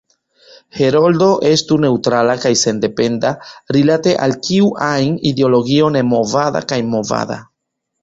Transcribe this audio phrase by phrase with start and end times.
[0.77, 3.35] “Heroldo“ estu neŭtrala kaj sendependa
[3.79, 7.43] rilate al kiu ajn ideologio nemovada kaj movada.